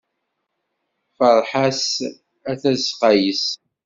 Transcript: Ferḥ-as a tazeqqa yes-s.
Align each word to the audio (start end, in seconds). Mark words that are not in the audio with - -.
Ferḥ-as 1.17 1.85
a 2.51 2.53
tazeqqa 2.61 3.11
yes-s. 3.21 3.47